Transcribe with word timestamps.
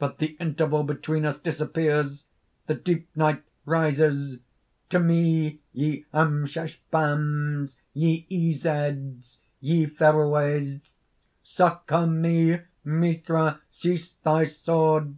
"But 0.00 0.18
the 0.18 0.32
interval 0.40 0.82
between 0.82 1.24
us 1.24 1.38
disappears; 1.38 2.24
the 2.66 2.74
deep 2.74 3.08
night 3.14 3.44
rises! 3.64 4.40
To 4.88 4.98
me! 4.98 5.60
ye 5.72 6.06
Amschaspands, 6.12 7.76
ye 7.94 8.26
Izeds, 8.28 9.38
ye 9.60 9.86
Ferouers! 9.86 10.90
Succor 11.44 12.08
me, 12.08 12.62
Mithra! 12.82 13.60
seize 13.70 14.14
thy 14.24 14.42
sword! 14.42 15.14